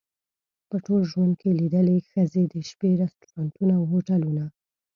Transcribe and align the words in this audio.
په 0.69 0.75
ټول 0.85 1.01
ژوند 1.11 1.33
کې 1.41 1.57
لیدلې 1.59 1.97
ښځې 2.09 2.43
د 2.53 2.55
شپې 2.69 2.89
رستورانتونه 3.03 3.73
او 3.79 3.83
هوټلونه. 3.91 4.43